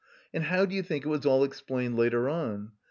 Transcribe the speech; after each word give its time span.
And 0.33 0.45
how 0.45 0.65
do 0.65 0.73
you 0.73 0.81
think 0.81 1.05
it 1.05 1.09
was 1.09 1.27
all 1.27 1.43
explained 1.43 1.95
later 1.95 2.27
on? 2.27 2.71